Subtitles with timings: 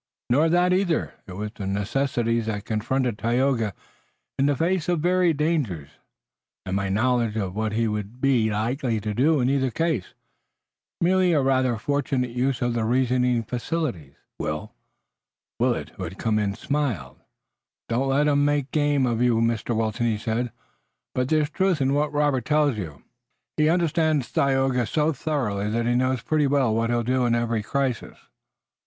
[0.31, 1.13] "Nor that either.
[1.27, 3.75] It was the necessities that confronted Tayoga
[4.39, 5.89] in the face of varied dangers,
[6.65, 10.15] and my knowledge of what he would be likely to do in either case.
[11.01, 14.73] Merely a rather fortunate use of the reasoning faculties, Will."
[15.59, 17.19] Willet, who had come in, smiled.
[17.87, 19.75] "Don't let 'em make game of you, Mr.
[19.77, 20.51] Wilton," he said,
[21.13, 23.03] "but there's truth in what Robert tells you.
[23.55, 27.61] He understands Tayoga so thoroughly that he knows pretty well what he'll do in every
[27.61, 28.17] crisis."